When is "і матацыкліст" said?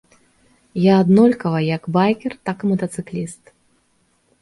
2.69-3.57